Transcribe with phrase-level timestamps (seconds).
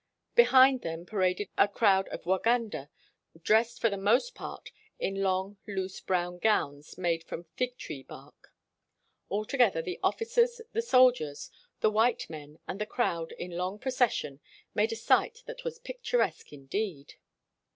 [0.33, 2.89] Behind them paraded a crowd of Waganda
[3.39, 8.51] dressed for the most part in long, loose brown gowns made from fig tree bark.
[9.31, 11.51] Al together, the officers, the soldiers,
[11.81, 14.39] the white men, and the crowd in long procession
[14.73, 17.13] made a sight that was picturesque indeed.